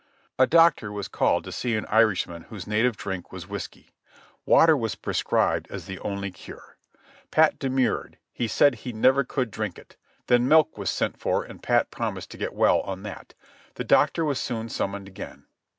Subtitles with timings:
[0.39, 3.91] A doctor was called to see an Irishman whose native drink was whiskey.
[4.47, 6.75] Water was prescribed as the only cure;
[7.29, 9.77] Pat de PRISON LIFE AT FORT WARREN 20/ murred, he said he never could drink
[9.77, 13.35] it; then milk was sent for and Pat promised to get well on that;
[13.75, 15.45] the doctor was soon sum moned again.